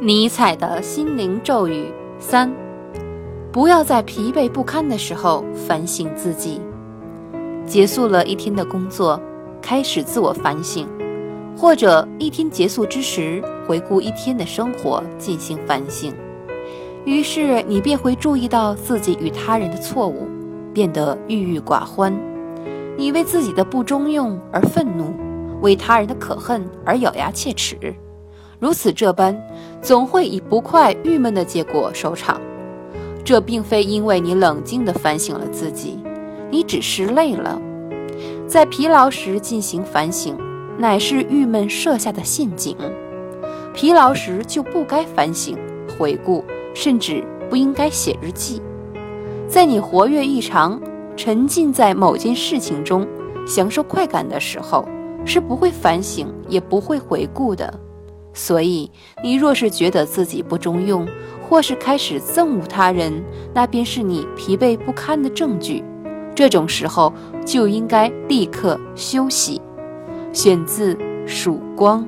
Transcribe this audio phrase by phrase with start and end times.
[0.00, 1.86] 尼采的心灵咒语
[2.18, 2.52] 三：
[3.52, 6.60] 不要在疲惫不堪的时候反省自己。
[7.64, 9.18] 结束了一天的工作，
[9.62, 10.86] 开始自我反省，
[11.56, 16.12] 或者一天结束之时，回顾一天的生活进行反省。
[17.04, 20.26] 于是你便会注意到自己与他人的错误，
[20.74, 22.12] 变得郁郁寡欢。
[22.96, 25.14] 你为自己的不中用而愤怒，
[25.62, 27.94] 为他人的可恨而咬牙切齿。
[28.60, 29.36] 如此这般，
[29.84, 32.40] 总会以不快、郁闷的结果收场。
[33.22, 35.98] 这并非因为你冷静地反省了自己，
[36.50, 37.60] 你只是累了。
[38.48, 40.38] 在疲劳时进行反省，
[40.78, 42.74] 乃是郁闷设下的陷阱。
[43.74, 45.54] 疲劳时就不该反省、
[45.98, 46.42] 回顾，
[46.72, 48.62] 甚至不应该写日记。
[49.46, 50.80] 在你活跃异常、
[51.14, 53.06] 沉浸在某件事情中、
[53.46, 54.88] 享受快感的时候，
[55.26, 57.80] 是不会反省，也不会回顾的。
[58.34, 58.90] 所以，
[59.22, 61.08] 你若是觉得自己不中用，
[61.48, 65.82] 或是开始憎恶他人，那便是你疲惫不堪的证据。
[66.34, 67.12] 这种时候
[67.46, 69.62] 就应该立刻休息。
[70.32, 70.94] 选自
[71.26, 72.02] 《曙光》。